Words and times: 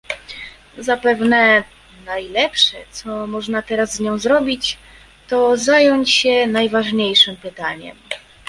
Zapewne 0.77 1.63
najlepsze, 2.05 2.77
co 2.91 3.27
można 3.27 3.61
teraz 3.61 3.95
z 3.95 3.99
nią 3.99 4.17
zrobić, 4.17 4.77
to 5.27 5.57
zająć 5.57 6.11
się 6.13 6.47
najważniejszym 6.47 7.35
pytaniem 7.37 7.97